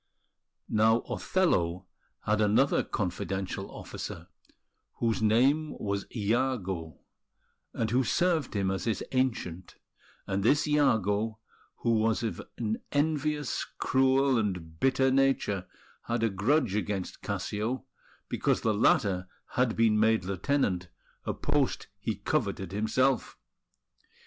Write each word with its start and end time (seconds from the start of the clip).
Now, 0.67 1.01
Othello 1.01 1.85
had 2.25 2.41
another 2.41 2.83
confidential 2.83 3.69
officer, 3.69 4.29
whose 4.95 5.21
name 5.21 5.77
was 5.77 6.07
Iago, 6.11 7.01
and 7.71 7.91
who 7.91 8.03
served 8.03 8.55
him 8.55 8.71
as 8.71 8.85
his 8.85 9.03
Ancient; 9.11 9.75
and 10.25 10.41
this 10.41 10.67
Iago, 10.67 11.37
who 11.81 11.99
was 11.99 12.23
of 12.23 12.41
an 12.57 12.81
envious, 12.91 13.63
cruel, 13.77 14.39
and 14.39 14.79
bitter 14.79 15.11
nature, 15.11 15.67
had 16.07 16.23
a 16.23 16.31
grudge 16.31 16.73
against 16.73 17.21
Cassio, 17.21 17.85
because 18.27 18.61
the 18.61 18.73
latter 18.73 19.27
had 19.51 19.75
been 19.75 19.99
made 19.99 20.23
lieutenant, 20.25 20.87
a 21.25 21.33
post 21.35 21.89
he 21.99 22.15
coveted 22.15 22.71
himself. 22.71 23.37